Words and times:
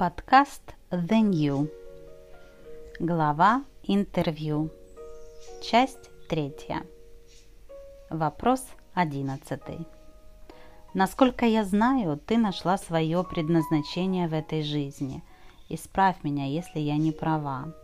Подкаст 0.00 0.62
The 0.90 1.20
New. 1.20 1.70
Глава 2.98 3.64
интервью. 3.82 4.70
Часть 5.62 6.08
третья. 6.26 6.86
Вопрос 8.08 8.64
одиннадцатый. 8.94 9.86
Насколько 10.94 11.44
я 11.44 11.64
знаю, 11.64 12.16
ты 12.16 12.38
нашла 12.38 12.78
свое 12.78 13.22
предназначение 13.24 14.26
в 14.26 14.32
этой 14.32 14.62
жизни. 14.62 15.22
Исправь 15.68 16.16
меня, 16.22 16.46
если 16.46 16.78
я 16.78 16.96
не 16.96 17.12
права. 17.12 17.74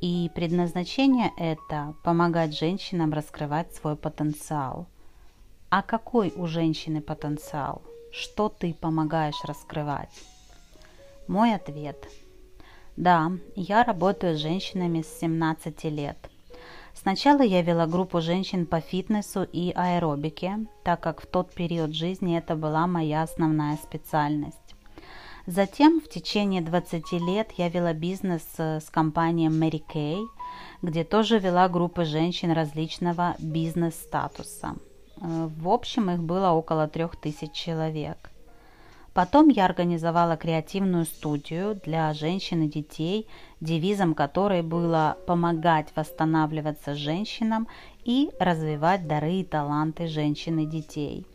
И 0.00 0.30
предназначение 0.34 1.32
это 1.36 1.94
помогать 2.02 2.56
женщинам 2.56 3.12
раскрывать 3.12 3.74
свой 3.74 3.96
потенциал. 3.96 4.86
А 5.68 5.82
какой 5.82 6.32
у 6.34 6.46
женщины 6.46 7.02
потенциал? 7.02 7.82
Что 8.10 8.48
ты 8.48 8.72
помогаешь 8.72 9.44
раскрывать? 9.44 10.08
Мой 11.28 11.54
ответ. 11.54 12.08
Да, 12.96 13.32
я 13.56 13.84
работаю 13.84 14.36
с 14.36 14.40
женщинами 14.40 15.02
с 15.02 15.18
17 15.20 15.84
лет. 15.84 16.16
Сначала 16.94 17.42
я 17.42 17.62
вела 17.62 17.86
группу 17.86 18.20
женщин 18.20 18.66
по 18.66 18.80
фитнесу 18.80 19.44
и 19.44 19.72
аэробике, 19.74 20.66
так 20.84 21.00
как 21.00 21.22
в 21.22 21.26
тот 21.26 21.52
период 21.54 21.94
жизни 21.94 22.36
это 22.36 22.54
была 22.54 22.86
моя 22.86 23.22
основная 23.22 23.76
специальность. 23.76 24.58
Затем 25.46 26.00
в 26.00 26.08
течение 26.08 26.60
20 26.60 27.12
лет 27.12 27.52
я 27.56 27.68
вела 27.68 27.92
бизнес 27.94 28.46
э, 28.58 28.78
с 28.78 28.90
компанией 28.90 29.48
Mary 29.48 29.82
Kay, 29.92 30.24
где 30.82 31.02
тоже 31.02 31.38
вела 31.38 31.68
группы 31.68 32.04
женщин 32.04 32.52
различного 32.52 33.34
бизнес-статуса. 33.40 34.76
Э, 35.20 35.48
в 35.56 35.68
общем, 35.68 36.10
их 36.10 36.22
было 36.22 36.50
около 36.50 36.86
трех 36.86 37.16
тысяч 37.16 37.52
человек. 37.52 38.31
Потом 39.14 39.48
я 39.48 39.66
организовала 39.66 40.36
креативную 40.36 41.04
студию 41.04 41.78
для 41.84 42.12
женщин 42.14 42.62
и 42.62 42.68
детей, 42.68 43.28
девизом 43.60 44.14
которой 44.14 44.62
было 44.62 45.18
помогать 45.26 45.88
восстанавливаться 45.94 46.94
женщинам 46.94 47.68
и 48.04 48.30
развивать 48.40 49.06
дары 49.06 49.40
и 49.40 49.44
таланты 49.44 50.06
женщин 50.06 50.60
и 50.60 50.66
детей. 50.66 51.26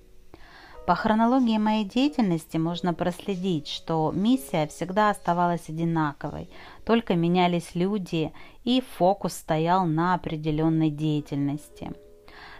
По 0.88 0.96
хронологии 0.96 1.58
моей 1.58 1.84
деятельности 1.84 2.58
можно 2.58 2.94
проследить, 2.94 3.68
что 3.68 4.12
миссия 4.16 4.68
всегда 4.68 5.10
оставалась 5.10 5.70
одинаковой, 5.70 6.50
только 6.86 7.16
менялись 7.16 7.76
люди 7.76 8.32
и 8.64 8.82
фокус 8.98 9.34
стоял 9.34 9.86
на 9.86 10.16
определенной 10.16 10.90
деятельности– 10.90 11.92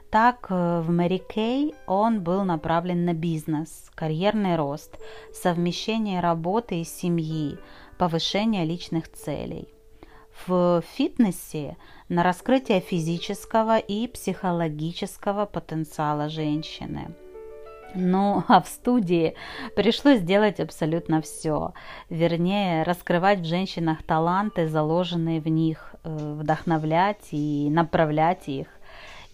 так, 0.10 0.48
э, 0.50 0.82
в 0.82 0.90
Мэри 0.90 1.18
Кей 1.18 1.76
он 1.86 2.22
был 2.22 2.44
направлен 2.44 3.06
на 3.06 3.14
бизнес, 3.14 3.92
карьерный 3.96 4.56
рост, 4.56 4.98
совмещение 5.34 6.22
работы 6.22 6.82
и 6.82 6.84
семьи, 6.84 7.58
повышение 7.98 8.66
личных 8.66 9.12
целей. 9.12 9.68
В 10.46 10.82
фитнесе 10.96 11.78
на 12.10 12.24
раскрытие 12.24 12.80
физического 12.80 13.80
и 13.80 14.08
психологического 14.08 15.46
потенциала 15.46 16.30
женщины. 16.30 17.10
Ну, 17.96 18.44
а 18.48 18.62
в 18.62 18.68
студии 18.68 19.36
пришлось 19.76 20.20
сделать 20.20 20.60
абсолютно 20.60 21.22
все. 21.22 21.74
Вернее, 22.10 22.84
раскрывать 22.84 23.40
в 23.40 23.46
женщинах 23.46 24.04
таланты, 24.04 24.68
заложенные 24.68 25.42
в 25.42 25.48
них, 25.48 25.96
э, 26.04 26.36
вдохновлять 26.40 27.28
и 27.32 27.70
направлять 27.72 28.48
их 28.48 28.68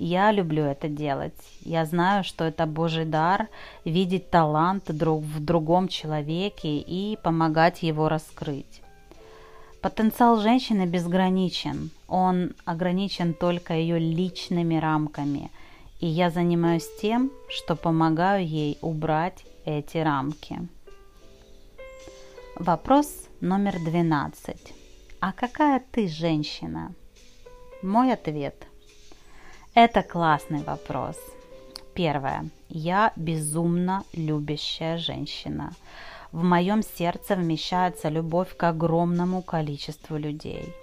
я 0.04 0.32
люблю 0.32 0.64
это 0.64 0.90
делать. 0.90 1.34
Я 1.62 1.86
знаю, 1.86 2.24
что 2.24 2.44
это 2.44 2.66
Божий 2.66 3.06
дар 3.06 3.48
видеть 3.86 4.30
талант 4.30 4.86
друг 4.88 5.24
в 5.24 5.40
другом 5.44 5.88
человеке 5.88 6.78
и 6.78 7.18
помогать 7.24 7.84
его 7.84 8.10
раскрыть. 8.10 8.82
Потенциал 9.82 10.40
женщины 10.40 10.86
безграничен. 10.86 11.90
Он 12.08 12.54
ограничен 12.66 13.34
только 13.34 13.74
ее 13.74 13.98
личными 13.98 14.76
рамками. 14.76 15.52
И 16.00 16.08
я 16.08 16.30
занимаюсь 16.30 16.90
тем, 17.02 17.32
что 17.50 17.76
помогаю 17.76 18.46
ей 18.46 18.78
убрать 18.82 19.46
эти 19.66 19.98
рамки. 19.98 20.68
Вопрос 22.58 23.08
номер 23.40 23.80
12. 23.80 24.74
А 25.22 25.32
какая 25.32 25.82
ты 25.92 26.08
женщина? 26.10 26.94
Мой 27.82 28.12
ответ– 28.12 28.68
это 29.74 30.04
классный 30.04 30.64
вопрос. 30.64 31.18
Первое. 31.94 32.50
Я 32.70 33.12
безумно 33.16 34.04
любящая 34.14 34.98
женщина. 34.98 35.74
В 36.32 36.44
моем 36.44 36.82
сердце 36.82 37.36
вмещается 37.36 38.10
любовь 38.10 38.56
к 38.56 38.64
огромному 38.64 39.42
количеству 39.42 40.18
людей. 40.18 40.74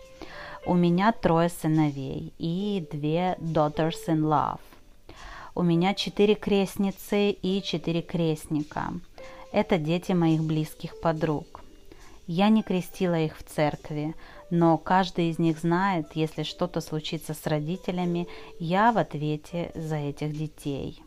У 0.67 0.75
меня 0.75 1.12
трое 1.12 1.49
сыновей 1.49 2.33
и 2.39 2.87
две 2.93 3.37
daughters 3.41 4.06
in 4.09 4.21
love. 4.21 4.61
У 5.55 5.62
меня 5.62 5.95
четыре 5.95 6.34
крестницы 6.34 7.31
и 7.31 7.62
четыре 7.62 8.03
крестника. 8.03 8.93
Это 9.53 9.78
дети 9.78 10.12
моих 10.12 10.43
близких 10.43 11.01
подруг. 11.01 11.61
Я 12.27 12.49
не 12.49 12.62
крестила 12.62 13.19
их 13.19 13.37
в 13.37 13.43
церкви, 13.43 14.15
но 14.50 14.77
каждый 14.78 15.31
из 15.31 15.38
них 15.38 15.59
знает, 15.59 16.09
если 16.15 16.43
что-то 16.43 16.81
случится 16.81 17.34
с 17.34 17.47
родителями, 17.47 18.28
я 18.59 18.93
в 18.93 18.99
ответе 18.99 19.71
за 19.75 19.97
этих 19.97 20.37
детей. 20.37 21.03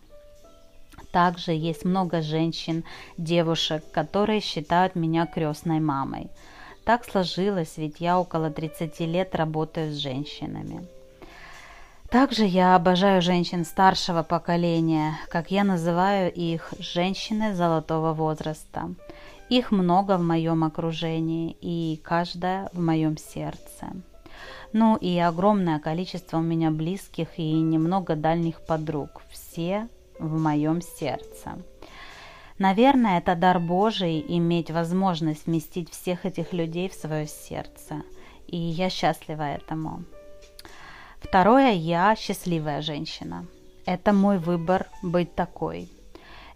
Также 1.11 1.51
есть 1.51 1.85
много 1.85 2.21
женщин, 2.21 2.83
девушек, 3.17 3.83
которые 3.91 4.39
считают 4.39 4.95
меня 4.95 5.25
крестной 5.25 5.79
мамой. 5.79 6.29
Так 6.85 7.05
сложилось, 7.05 7.77
ведь 7.77 7.99
я 7.99 8.19
около 8.19 8.49
30 8.49 8.99
лет 9.01 9.35
работаю 9.35 9.91
с 9.93 9.97
женщинами. 9.97 10.87
Также 12.13 12.45
я 12.45 12.75
обожаю 12.75 13.23
женщин 13.23 13.65
старшего 13.65 14.21
поколения, 14.21 15.17
как 15.29 15.49
я 15.49 15.63
называю 15.63 16.31
их 16.31 16.71
женщины 16.77 17.55
золотого 17.55 18.13
возраста. 18.13 18.93
Их 19.49 19.71
много 19.71 20.19
в 20.19 20.21
моем 20.21 20.63
окружении 20.63 21.57
и 21.59 21.99
каждая 22.03 22.69
в 22.71 22.79
моем 22.79 23.17
сердце. 23.17 23.87
Ну 24.73 24.95
и 24.95 25.17
огромное 25.17 25.79
количество 25.79 26.37
у 26.37 26.43
меня 26.43 26.69
близких 26.69 27.39
и 27.39 27.51
немного 27.51 28.15
дальних 28.15 28.61
подруг. 28.61 29.23
Все 29.31 29.87
в 30.19 30.39
моем 30.39 30.83
сердце. 30.83 31.57
Наверное, 32.59 33.17
это 33.17 33.33
дар 33.33 33.59
Божий 33.59 34.23
иметь 34.27 34.69
возможность 34.69 35.47
вместить 35.47 35.89
всех 35.89 36.27
этих 36.27 36.53
людей 36.53 36.89
в 36.89 36.93
свое 36.93 37.25
сердце. 37.25 38.03
И 38.45 38.55
я 38.55 38.91
счастлива 38.91 39.55
этому. 39.55 40.03
Второе, 41.23 41.71
я 41.71 42.15
счастливая 42.15 42.81
женщина. 42.81 43.47
Это 43.85 44.13
мой 44.13 44.37
выбор 44.37 44.87
быть 45.01 45.33
такой– 45.33 45.89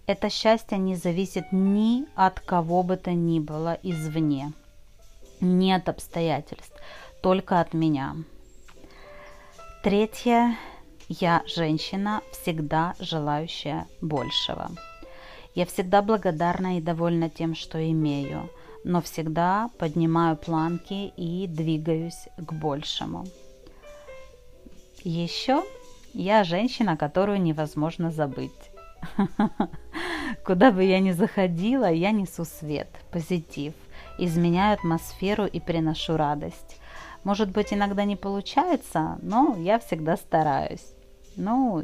это 0.08 0.30
счастье 0.30 0.78
не 0.78 0.96
зависит 0.96 1.52
ни 1.52 2.06
от 2.16 2.40
кого 2.40 2.82
бы 2.82 2.96
то 2.96 3.12
ни 3.12 3.42
было 3.42 3.78
извне, 3.84 4.54
ни 5.42 5.70
от 5.70 5.90
обстоятельств, 5.90 6.74
только 7.22 7.60
от 7.60 7.74
меня. 7.74 8.16
Третье. 9.84 10.56
Я 11.10 11.44
женщина, 11.46 12.22
всегда 12.32 12.96
желающая 13.00 13.86
большего. 14.02 14.72
Я 15.56 15.66
всегда 15.66 16.02
благодарна 16.02 16.78
и 16.78 16.82
довольна 16.82 17.30
тем, 17.30 17.54
что 17.54 17.78
имею, 17.92 18.50
но 18.86 19.02
всегда 19.02 19.70
поднимаю 19.78 20.38
планки 20.38 21.12
и 21.18 21.48
двигаюсь 21.48 22.30
к 22.38 22.54
большему. 22.54 23.26
Еще 25.08 25.64
я 26.14 26.44
женщина, 26.44 26.98
которую 26.98 27.42
невозможно 27.42 28.12
забыть. 28.12 28.72
Куда 30.46 30.70
бы 30.70 30.84
я 30.84 31.00
ни 31.00 31.12
заходила, 31.12 31.90
я 31.90 32.12
несу 32.12 32.44
свет, 32.44 32.90
позитив, 33.10 33.74
изменяю 34.18 34.74
атмосферу 34.74 35.46
и 35.46 35.62
приношу 35.62 36.18
радость. 36.18 36.82
Может 37.24 37.52
быть, 37.52 37.72
иногда 37.72 38.04
не 38.04 38.18
получается, 38.18 39.18
но 39.22 39.56
я 39.58 39.80
всегда 39.80 40.18
стараюсь. 40.18 40.86
Ну, 41.38 41.82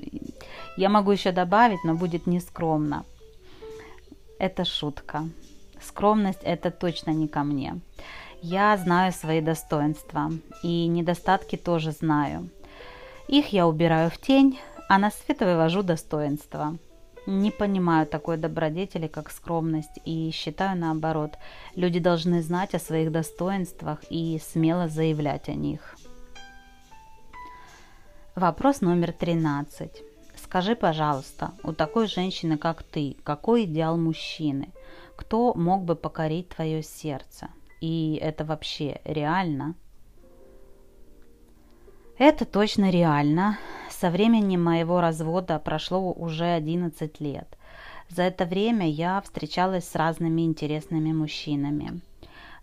я 0.75 0.89
могу 0.89 1.11
еще 1.11 1.31
добавить, 1.31 1.85
но 1.85 1.95
будет 1.95 2.27
нескромно. 2.27 3.05
Это 4.37 4.65
шутка. 4.65 5.29
Скромность 5.81 6.43
это 6.43 6.71
точно 6.71 7.11
не 7.11 7.29
ко 7.29 7.45
мне. 7.45 7.79
Я 8.41 8.75
знаю 8.75 9.13
свои 9.13 9.39
достоинства 9.39 10.29
и 10.61 10.87
недостатки 10.87 11.55
тоже 11.55 11.91
знаю. 11.91 12.49
Их 13.27 13.47
я 13.53 13.67
убираю 13.67 14.09
в 14.09 14.17
тень, 14.17 14.59
а 14.89 14.97
на 14.97 15.09
свет 15.09 15.39
вывожу 15.39 15.81
достоинства. 15.81 16.77
Не 17.25 17.51
понимаю 17.51 18.05
такой 18.05 18.35
добродетели, 18.35 19.07
как 19.07 19.31
скромность, 19.31 19.99
и 20.03 20.29
считаю 20.31 20.77
наоборот, 20.77 21.37
люди 21.75 21.99
должны 21.99 22.41
знать 22.41 22.75
о 22.75 22.79
своих 22.79 23.11
достоинствах 23.11 23.99
и 24.09 24.39
смело 24.43 24.89
заявлять 24.89 25.47
о 25.47 25.53
них. 25.53 25.95
Вопрос 28.35 28.81
номер 28.81 29.13
13. 29.13 30.03
Скажи, 30.35 30.75
пожалуйста, 30.75 31.51
у 31.63 31.71
такой 31.71 32.07
женщины, 32.07 32.57
как 32.57 32.83
ты, 32.83 33.15
какой 33.23 33.63
идеал 33.63 33.95
мужчины? 33.95 34.73
Кто 35.15 35.53
мог 35.53 35.83
бы 35.83 35.95
покорить 35.95 36.49
твое 36.49 36.83
сердце? 36.83 37.49
И 37.79 38.19
это 38.21 38.43
вообще 38.43 38.99
реально? 39.05 39.75
Это 42.17 42.45
точно 42.45 42.91
реально. 42.91 43.57
Со 43.89 44.11
времени 44.11 44.55
моего 44.55 45.01
развода 45.01 45.57
прошло 45.57 46.11
уже 46.11 46.45
11 46.45 47.19
лет. 47.19 47.47
За 48.07 48.21
это 48.21 48.45
время 48.45 48.87
я 48.87 49.19
встречалась 49.21 49.87
с 49.87 49.95
разными 49.95 50.43
интересными 50.43 51.11
мужчинами. 51.11 52.01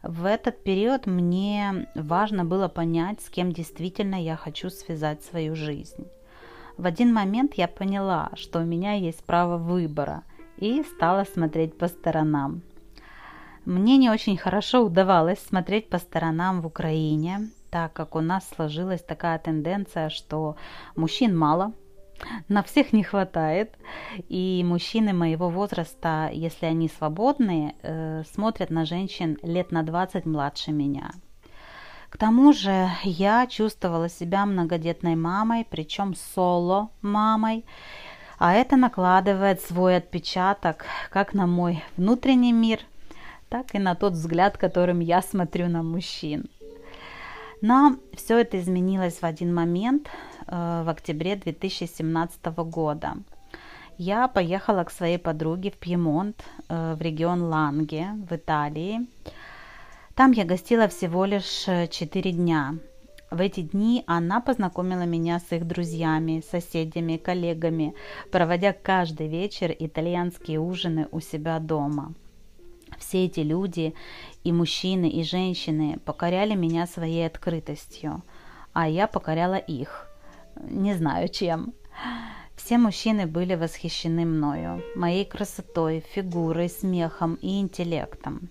В 0.04 0.24
этот 0.24 0.62
период 0.62 1.06
мне 1.06 1.88
важно 1.96 2.44
было 2.44 2.68
понять, 2.68 3.20
с 3.22 3.28
кем 3.28 3.52
действительно 3.52 4.14
я 4.14 4.36
хочу 4.36 4.70
связать 4.70 5.24
свою 5.24 5.56
жизнь. 5.56 6.06
В 6.76 6.86
один 6.86 7.12
момент 7.12 7.54
я 7.54 7.66
поняла, 7.66 8.30
что 8.34 8.60
у 8.60 8.64
меня 8.64 8.94
есть 8.94 9.24
право 9.24 9.58
выбора 9.58 10.22
и 10.58 10.84
стала 10.84 11.24
смотреть 11.24 11.76
по 11.76 11.88
сторонам. 11.88 12.62
Мне 13.64 13.98
не 13.98 14.10
очень 14.10 14.36
хорошо 14.36 14.84
удавалось 14.84 15.40
смотреть 15.40 15.90
по 15.90 15.98
сторонам 15.98 16.62
в 16.62 16.66
Украине, 16.66 17.50
так 17.70 17.92
как 17.92 18.16
у 18.16 18.20
нас 18.20 18.48
сложилась 18.54 19.02
такая 19.02 19.38
тенденция, 19.38 20.10
что 20.10 20.56
мужчин 20.96 21.36
мало, 21.36 21.72
на 22.48 22.62
всех 22.62 22.92
не 22.92 23.02
хватает, 23.02 23.76
и 24.28 24.62
мужчины 24.64 25.12
моего 25.12 25.48
возраста, 25.48 26.30
если 26.32 26.66
они 26.66 26.88
свободные, 26.88 27.74
э, 27.82 28.22
смотрят 28.32 28.70
на 28.70 28.84
женщин 28.84 29.38
лет 29.42 29.72
на 29.72 29.82
20 29.82 30.26
младше 30.26 30.72
меня. 30.72 31.10
К 32.08 32.18
тому 32.18 32.52
же 32.52 32.88
я 33.04 33.46
чувствовала 33.46 34.08
себя 34.08 34.44
многодетной 34.44 35.14
мамой, 35.14 35.64
причем 35.70 36.14
соло-мамой, 36.34 37.64
а 38.38 38.54
это 38.54 38.76
накладывает 38.76 39.60
свой 39.60 39.96
отпечаток 39.96 40.86
как 41.10 41.34
на 41.34 41.46
мой 41.46 41.84
внутренний 41.96 42.52
мир, 42.52 42.80
так 43.48 43.74
и 43.74 43.78
на 43.78 43.94
тот 43.94 44.14
взгляд, 44.14 44.58
которым 44.58 44.98
я 44.98 45.22
смотрю 45.22 45.68
на 45.68 45.84
мужчин. 45.84 46.48
Но 47.60 47.96
все 48.14 48.38
это 48.38 48.58
изменилось 48.58 49.20
в 49.20 49.24
один 49.24 49.54
момент, 49.54 50.08
э, 50.46 50.82
в 50.84 50.88
октябре 50.88 51.36
2017 51.36 52.64
года. 52.64 53.16
Я 53.98 54.28
поехала 54.28 54.84
к 54.84 54.90
своей 54.90 55.18
подруге 55.18 55.70
в 55.70 55.76
Пьемонт, 55.76 56.42
э, 56.68 56.94
в 56.94 57.02
регион 57.02 57.42
Ланге, 57.42 58.08
в 58.28 58.34
Италии. 58.34 59.06
Там 60.14 60.32
я 60.32 60.44
гостила 60.44 60.88
всего 60.88 61.26
лишь 61.26 61.66
4 61.90 62.32
дня. 62.32 62.76
В 63.30 63.40
эти 63.40 63.60
дни 63.60 64.02
она 64.06 64.40
познакомила 64.40 65.02
меня 65.02 65.38
с 65.38 65.52
их 65.52 65.66
друзьями, 65.66 66.42
соседями, 66.50 67.16
коллегами, 67.16 67.94
проводя 68.32 68.72
каждый 68.72 69.28
вечер 69.28 69.74
итальянские 69.78 70.58
ужины 70.58 71.06
у 71.12 71.20
себя 71.20 71.58
дома. 71.60 72.14
Все 73.00 73.24
эти 73.24 73.40
люди, 73.40 73.94
и 74.44 74.52
мужчины, 74.52 75.08
и 75.08 75.24
женщины, 75.24 75.98
покоряли 76.04 76.54
меня 76.54 76.86
своей 76.86 77.26
открытостью, 77.26 78.22
а 78.72 78.88
я 78.88 79.06
покоряла 79.06 79.56
их. 79.56 80.06
Не 80.56 80.94
знаю 80.94 81.28
чем. 81.28 81.72
Все 82.56 82.76
мужчины 82.76 83.26
были 83.26 83.54
восхищены 83.54 84.26
мною, 84.26 84.82
моей 84.94 85.24
красотой, 85.24 86.04
фигурой, 86.14 86.68
смехом 86.68 87.36
и 87.36 87.58
интеллектом. 87.58 88.50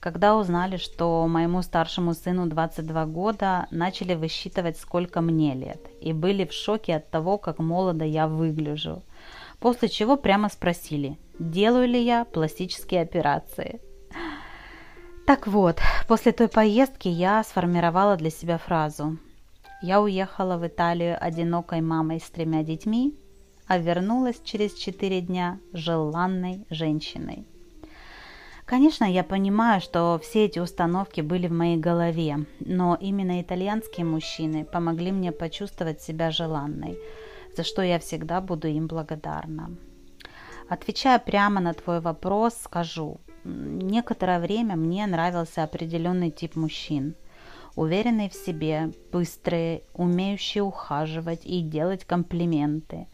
Когда 0.00 0.34
узнали, 0.34 0.78
что 0.78 1.26
моему 1.28 1.60
старшему 1.60 2.14
сыну 2.14 2.46
22 2.46 3.04
года, 3.04 3.66
начали 3.70 4.14
высчитывать, 4.14 4.78
сколько 4.78 5.20
мне 5.20 5.54
лет, 5.54 5.90
и 6.00 6.14
были 6.14 6.46
в 6.46 6.52
шоке 6.54 6.96
от 6.96 7.10
того, 7.10 7.36
как 7.36 7.58
молодо 7.58 8.06
я 8.06 8.26
выгляжу. 8.26 9.02
После 9.58 9.90
чего 9.90 10.16
прямо 10.16 10.48
спросили, 10.48 11.18
делаю 11.38 11.86
ли 11.86 12.02
я 12.02 12.24
пластические 12.24 13.02
операции. 13.02 13.78
Так 15.30 15.46
вот, 15.46 15.78
после 16.08 16.32
той 16.32 16.48
поездки 16.48 17.06
я 17.06 17.44
сформировала 17.44 18.16
для 18.16 18.30
себя 18.30 18.58
фразу. 18.58 19.16
Я 19.80 20.00
уехала 20.00 20.56
в 20.56 20.66
Италию 20.66 21.16
одинокой 21.20 21.82
мамой 21.82 22.18
с 22.18 22.28
тремя 22.28 22.64
детьми, 22.64 23.14
а 23.68 23.78
вернулась 23.78 24.40
через 24.42 24.74
четыре 24.74 25.20
дня 25.20 25.60
желанной 25.72 26.66
женщиной. 26.68 27.46
Конечно, 28.64 29.04
я 29.04 29.22
понимаю, 29.22 29.80
что 29.80 30.18
все 30.20 30.46
эти 30.46 30.58
установки 30.58 31.20
были 31.20 31.46
в 31.46 31.52
моей 31.52 31.76
голове, 31.76 32.44
но 32.58 32.98
именно 33.00 33.40
итальянские 33.40 34.06
мужчины 34.06 34.64
помогли 34.64 35.12
мне 35.12 35.30
почувствовать 35.30 36.02
себя 36.02 36.32
желанной, 36.32 36.98
за 37.56 37.62
что 37.62 37.82
я 37.82 38.00
всегда 38.00 38.40
буду 38.40 38.66
им 38.66 38.88
благодарна. 38.88 39.70
Отвечая 40.68 41.20
прямо 41.20 41.60
на 41.60 41.72
твой 41.72 42.00
вопрос, 42.00 42.54
скажу, 42.64 43.20
некоторое 43.44 44.40
время 44.40 44.76
мне 44.76 45.06
нравился 45.06 45.62
определенный 45.62 46.30
тип 46.30 46.56
мужчин. 46.56 47.14
Уверенные 47.76 48.28
в 48.28 48.34
себе, 48.34 48.92
быстрые, 49.12 49.82
умеющие 49.94 50.62
ухаживать 50.62 51.44
и 51.44 51.60
делать 51.60 52.04
комплименты. 52.04 53.06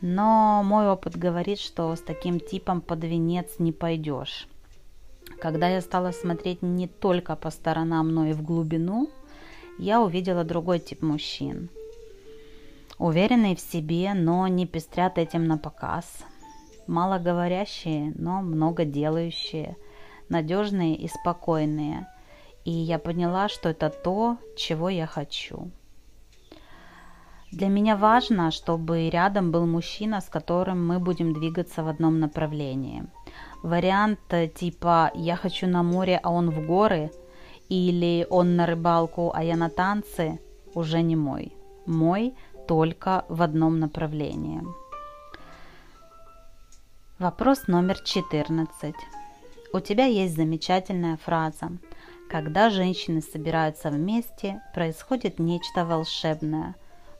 Но 0.00 0.62
мой 0.64 0.88
опыт 0.88 1.16
говорит, 1.16 1.58
что 1.58 1.94
с 1.94 2.00
таким 2.00 2.40
типом 2.40 2.80
под 2.80 3.04
венец 3.04 3.58
не 3.58 3.72
пойдешь. 3.72 4.48
Когда 5.40 5.68
я 5.68 5.80
стала 5.80 6.12
смотреть 6.12 6.62
не 6.62 6.88
только 6.88 7.36
по 7.36 7.50
сторонам, 7.50 8.12
но 8.14 8.26
и 8.26 8.32
в 8.32 8.42
глубину, 8.42 9.10
я 9.78 10.00
увидела 10.00 10.44
другой 10.44 10.78
тип 10.78 11.02
мужчин. 11.02 11.68
Уверенные 12.98 13.56
в 13.56 13.60
себе, 13.60 14.12
но 14.14 14.46
не 14.46 14.66
пестрят 14.66 15.16
этим 15.16 15.46
на 15.46 15.56
показ. 15.56 16.24
Малоговорящие, 16.90 18.12
но 18.16 18.42
много 18.42 18.84
делающие. 18.84 19.76
Надежные 20.28 20.94
и 20.96 21.08
спокойные. 21.08 22.06
И 22.64 22.70
я 22.70 22.98
поняла, 22.98 23.48
что 23.48 23.68
это 23.68 23.90
то, 23.90 24.36
чего 24.56 24.88
я 24.88 25.06
хочу. 25.06 25.70
Для 27.52 27.68
меня 27.68 27.96
важно, 27.96 28.50
чтобы 28.50 29.08
рядом 29.08 29.50
был 29.50 29.66
мужчина, 29.66 30.20
с 30.20 30.28
которым 30.28 30.86
мы 30.86 30.98
будем 30.98 31.32
двигаться 31.32 31.82
в 31.82 31.88
одном 31.88 32.20
направлении– 32.20 33.04
Вариант 33.62 34.20
э, 34.30 34.48
типа 34.48 35.10
«я 35.14 35.36
хочу 35.36 35.66
на 35.66 35.82
море, 35.82 36.18
а 36.22 36.30
он 36.30 36.50
в 36.50 36.66
горы» 36.66 37.10
или 37.68 38.26
«он 38.30 38.56
на 38.56 38.66
рыбалку, 38.66 39.32
а 39.34 39.44
я 39.44 39.56
на 39.56 39.68
танцы» 39.68 40.40
уже 40.74 41.02
не 41.02 41.16
мой. 41.16 41.52
Мой 41.86 42.34
только 42.66 43.24
в 43.28 43.42
одном 43.42 43.78
направлении. 43.78 44.62
Вопрос 47.20 47.68
номер 47.68 48.00
14. 48.00 48.94
У 49.72 49.80
тебя 49.80 50.06
есть 50.06 50.34
замечательная 50.34 51.18
фраза. 51.18 51.70
Когда 52.30 52.70
женщины 52.70 53.20
собираются 53.20 53.90
вместе, 53.90 54.62
происходит 54.74 55.38
нечто 55.38 55.84
волшебное. 55.84 56.74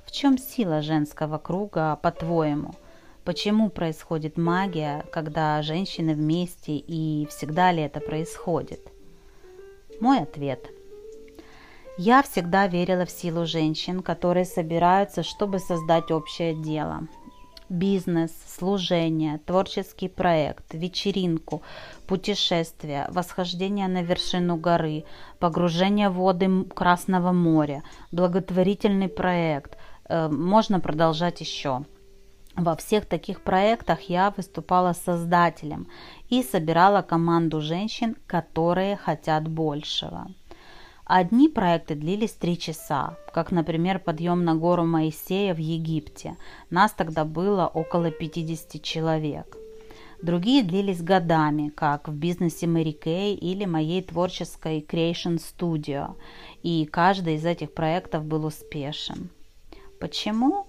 В 0.04 0.10
чем 0.10 0.38
сила 0.38 0.82
женского 0.82 1.38
круга, 1.38 1.96
по-твоему– 2.02 2.74
Почему 3.24 3.68
происходит 3.68 4.38
магия, 4.38 5.04
когда 5.12 5.60
женщины 5.60 6.14
вместе 6.14 6.72
и 6.76 7.26
всегда 7.26 7.70
ли 7.70 7.82
это 7.82 8.00
происходит? 8.00 8.80
Мой 10.00 10.20
ответ. 10.20 10.70
Я 11.98 12.22
всегда 12.22 12.66
верила 12.66 13.04
в 13.04 13.10
силу 13.10 13.44
женщин, 13.44 14.00
которые 14.00 14.46
собираются, 14.46 15.22
чтобы 15.22 15.58
создать 15.58 16.10
общее 16.10 16.54
дело. 16.54 17.06
Бизнес, 17.70 18.32
служение, 18.48 19.38
творческий 19.46 20.08
проект, 20.08 20.74
вечеринку, 20.74 21.62
путешествие, 22.08 23.06
восхождение 23.10 23.86
на 23.86 24.02
вершину 24.02 24.56
горы, 24.56 25.04
погружение 25.38 26.08
в 26.08 26.14
воды 26.14 26.64
Красного 26.64 27.30
моря, 27.30 27.84
благотворительный 28.10 29.08
проект. 29.08 29.78
Э, 30.08 30.28
можно 30.28 30.80
продолжать 30.80 31.40
еще. 31.40 31.84
Во 32.56 32.74
всех 32.74 33.06
таких 33.06 33.40
проектах 33.40 34.00
я 34.00 34.34
выступала 34.36 34.92
создателем 34.92 35.86
и 36.28 36.42
собирала 36.42 37.02
команду 37.02 37.60
женщин, 37.60 38.16
которые 38.26 38.96
хотят 38.96 39.46
большего. 39.46 40.26
Одни 41.12 41.48
проекты 41.48 41.96
длились 41.96 42.30
три 42.30 42.56
часа, 42.56 43.16
как, 43.32 43.50
например, 43.50 43.98
подъем 43.98 44.44
на 44.44 44.54
гору 44.54 44.84
Моисея 44.84 45.54
в 45.54 45.58
Египте. 45.58 46.36
Нас 46.70 46.92
тогда 46.92 47.24
было 47.24 47.66
около 47.66 48.12
50 48.12 48.80
человек. 48.80 49.56
Другие 50.22 50.62
длились 50.62 51.02
годами, 51.02 51.70
как 51.70 52.06
в 52.06 52.14
бизнесе 52.14 52.68
Мэри 52.68 52.92
Кей 52.92 53.34
или 53.34 53.64
моей 53.64 54.02
творческой 54.02 54.86
Creation 54.88 55.40
Studio, 55.40 56.14
и 56.62 56.86
каждый 56.86 57.34
из 57.34 57.44
этих 57.44 57.74
проектов 57.74 58.24
был 58.24 58.44
успешен. 58.44 59.30
Почему? 59.98 60.68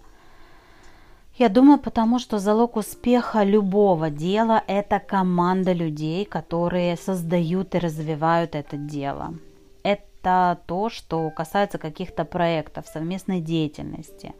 Я 1.38 1.50
думаю, 1.50 1.78
потому 1.78 2.18
что 2.18 2.40
залог 2.40 2.78
успеха 2.78 3.44
любого 3.44 4.10
дела– 4.10 4.64
это 4.68 4.98
команда 4.98 5.74
людей, 5.74 6.26
которые 6.26 6.98
создают 6.98 7.76
и 7.76 7.78
развивают 7.78 8.56
это 8.56 8.76
дело. 8.76 9.36
Это 10.22 10.60
то, 10.68 10.90
что 10.90 11.32
касается 11.32 11.80
каких-то 11.80 12.26
проектов, 12.26 12.86
совместной 12.86 13.42
деятельности. 13.42 14.36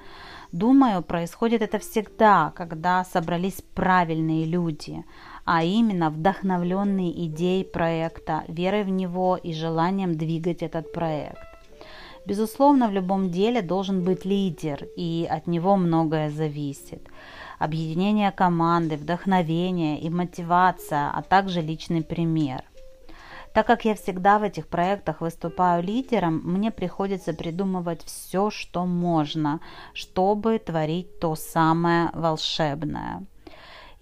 Думаю, 0.52 1.02
происходит 1.02 1.64
это 1.64 1.80
всегда, 1.80 2.52
когда 2.56 3.04
собрались 3.04 3.64
правильные 3.74 4.46
люди, 4.46 5.04
а 5.44 5.64
именно 5.64 6.12
вдохновленные 6.12 7.26
идеей 7.26 7.64
проекта, 7.64 8.44
верой 8.48 8.84
в 8.84 8.90
него 8.90 9.38
и 9.38 9.54
желанием 9.54 10.16
двигать 10.16 10.62
этот 10.62 10.94
проект. 10.94 11.40
Безусловно, 12.28 12.88
в 12.88 12.92
любом 12.92 13.32
деле 13.32 13.64
должен 13.64 14.04
быть 14.04 14.24
лидер, 14.24 14.86
и 14.96 15.28
от 15.28 15.48
него 15.48 15.78
многое 15.78 16.30
зависит. 16.30 17.08
Объединение 17.58 18.32
команды, 18.32 18.98
вдохновение 18.98 20.00
и 20.00 20.12
мотивация, 20.12 21.10
а 21.10 21.24
также 21.24 21.62
личный 21.62 22.04
пример. 22.04 22.64
Так 23.54 23.68
как 23.68 23.84
я 23.84 23.96
всегда 23.96 24.40
в 24.40 24.44
этих 24.44 24.68
проектах 24.68 25.22
выступаю 25.22 25.84
лидером, 25.84 26.42
мне 26.44 26.72
приходится 26.72 27.34
придумывать 27.34 28.04
все, 28.06 28.50
что 28.50 28.86
можно, 28.86 29.60
чтобы 29.94 30.58
творить 30.60 31.20
то 31.20 31.36
самое 31.36 32.12
волшебное. 32.14 33.26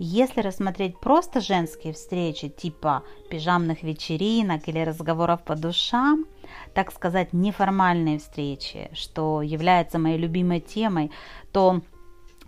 Если 0.01 0.39
рассмотреть 0.39 0.97
просто 0.99 1.41
женские 1.41 1.91
встречи 1.91 2.47
типа 2.47 3.03
пижамных 3.29 3.83
вечеринок 3.83 4.69
или 4.69 4.79
разговоров 4.79 5.43
по 5.43 5.55
душам, 5.55 6.25
так 6.73 6.93
сказать, 6.93 7.33
неформальные 7.33 8.19
встречи, 8.19 8.89
что 8.93 9.41
является 9.41 9.99
моей 9.99 10.17
любимой 10.17 10.61
темой, 10.61 11.11
то 11.51 11.81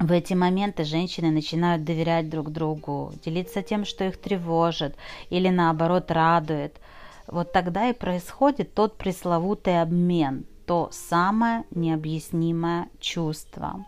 в 0.01 0.11
эти 0.11 0.33
моменты 0.33 0.83
женщины 0.83 1.31
начинают 1.31 1.83
доверять 1.83 2.29
друг 2.29 2.51
другу, 2.51 3.13
делиться 3.23 3.61
тем, 3.61 3.85
что 3.85 4.05
их 4.05 4.17
тревожит 4.19 4.95
или 5.29 5.49
наоборот 5.49 6.11
радует– 6.11 6.79
вот 7.31 7.53
тогда 7.53 7.89
и 7.89 7.93
происходит 7.93 8.73
тот 8.73 8.97
пресловутый 8.97 9.81
обмен, 9.81 10.45
то 10.65 10.89
самое 10.91 11.63
необъяснимое 11.71 12.89
чувство. 12.99 13.85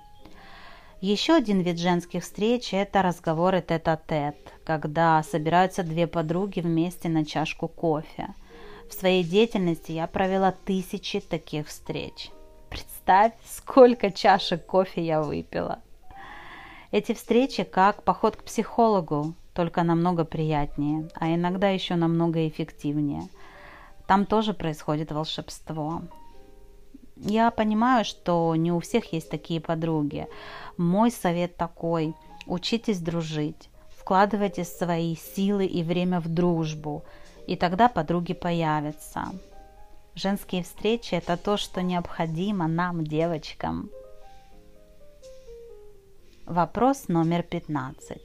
Еще 1.01 1.34
один 1.34 1.60
вид 1.60 1.77
женских 1.77 2.24
встреч– 2.24 2.70
это 2.74 3.01
разговоры 3.01 3.62
тет-а-тет, 3.62 4.38
когда 4.63 5.22
собираются 5.24 5.84
две 5.84 6.08
подруги 6.08 6.62
вместе 6.62 7.10
на 7.10 7.25
чашку 7.25 7.67
кофе. 7.67 8.29
В 8.89 8.93
своей 8.93 9.25
деятельности 9.25 9.91
я 9.91 10.08
провела 10.08 10.53
тысячи 10.53 11.20
таких 11.20 11.67
встреч. 11.67 12.29
Представь, 12.70 13.34
сколько 13.46 14.10
чашек 14.10 14.65
кофе 14.65 15.05
я 15.05 15.22
выпила. 15.22 15.82
Эти 16.94 17.16
встречи 17.16 17.64
как 17.64 18.04
поход 18.04 18.36
к 18.36 18.44
психологу, 18.44 19.34
только 19.56 19.82
намного 19.82 20.26
приятнее, 20.26 21.10
а 21.16 21.34
иногда 21.34 21.70
еще 21.70 21.96
намного 21.96 22.48
эффективнее. 22.48 23.24
Там 24.06 24.28
тоже 24.28 24.54
происходит 24.54 25.12
волшебство. 25.12 26.04
Я 27.16 27.50
понимаю, 27.50 28.06
что 28.06 28.56
не 28.56 28.72
у 28.72 28.80
всех 28.80 29.12
есть 29.12 29.32
такие 29.32 29.60
подруги. 29.60 30.28
Мой 30.78 31.10
совет 31.10 31.58
такой. 31.58 32.14
Учитесь 32.46 33.00
дружить. 33.00 33.70
Вкладывайте 33.98 34.64
свои 34.64 35.16
силы 35.16 35.66
и 35.66 35.82
время 35.82 36.20
в 36.20 36.28
дружбу. 36.28 37.06
И 37.48 37.56
тогда 37.56 37.90
подруги 37.90 38.34
появятся. 38.34 39.32
Женские 40.14 40.62
встречи– 40.62 41.16
это 41.16 41.38
то, 41.38 41.58
что 41.58 41.82
необходимо 41.82 42.68
нам, 42.68 43.04
девочкам. 43.04 43.90
Вопрос 46.46 47.08
номер 47.08 47.42
15. 47.42 48.22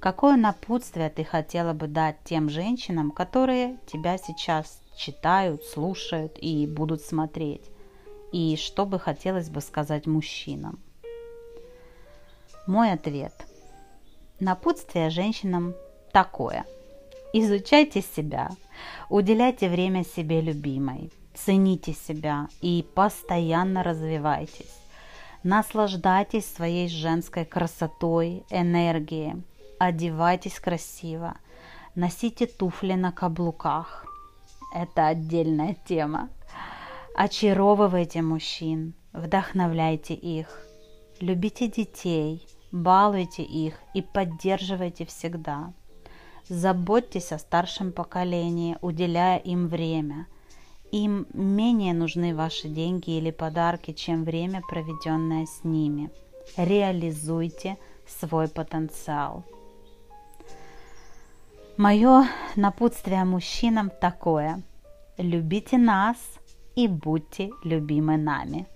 Какое 0.00 0.36
напутствие 0.36 1.10
ты 1.10 1.22
хотела 1.22 1.74
бы 1.74 1.86
дать 1.86 2.16
тем 2.24 2.48
женщинам, 2.48 3.10
которые 3.10 3.76
тебя 3.86 4.16
сейчас 4.16 4.80
читают, 4.96 5.62
слушают 5.64 6.38
и 6.40 6.66
будут 6.66 7.02
смотреть? 7.02 7.70
И 8.32 8.56
что 8.56 8.86
бы 8.86 8.98
хотелось 8.98 9.50
бы 9.50 9.60
сказать 9.60 10.06
мужчинам? 10.06 10.78
Мой 12.66 12.90
ответ. 12.92 13.34
Напутствие 14.40 15.10
женщинам 15.10 15.74
такое. 16.10 16.64
Изучайте 17.34 18.00
себя, 18.00 18.48
уделяйте 19.10 19.68
время 19.68 20.04
себе 20.04 20.40
любимой, 20.40 21.12
цените 21.34 21.92
себя 21.92 22.48
и 22.62 22.86
постоянно 22.94 23.82
развивайтесь. 23.82 24.87
Наслаждайтесь 25.44 26.46
своей 26.46 26.88
женской 26.88 27.44
красотой, 27.44 28.44
энергией, 28.50 29.42
одевайтесь 29.78 30.58
красиво, 30.58 31.36
носите 31.94 32.46
туфли 32.46 32.94
на 32.94 33.12
каблуках. 33.12 34.04
Это 34.74 35.06
отдельная 35.06 35.76
тема. 35.86 36.28
Очаровывайте 37.14 38.20
мужчин, 38.20 38.94
вдохновляйте 39.12 40.14
их, 40.14 40.66
любите 41.20 41.68
детей, 41.68 42.46
балуйте 42.72 43.42
их 43.42 43.74
и 43.94 44.02
поддерживайте 44.02 45.06
всегда. 45.06 45.72
Заботьтесь 46.48 47.32
о 47.32 47.38
старшем 47.38 47.92
поколении, 47.92 48.76
уделяя 48.80 49.38
им 49.38 49.68
время. 49.68 50.26
Им 50.90 51.26
менее 51.34 51.92
нужны 51.92 52.34
ваши 52.34 52.68
деньги 52.68 53.10
или 53.10 53.30
подарки, 53.30 53.92
чем 53.92 54.24
время, 54.24 54.62
проведенное 54.68 55.44
с 55.46 55.64
ними. 55.64 56.10
Реализуйте 56.56 57.76
свой 58.06 58.48
потенциал. 58.48 59.44
Мое 61.76 62.26
напутствие 62.56 63.24
мужчинам 63.24 63.90
такое. 63.90 64.62
Любите 65.18 65.76
нас 65.76 66.16
и 66.74 66.88
будьте 66.88 67.50
любимы 67.64 68.16
нами. 68.16 68.66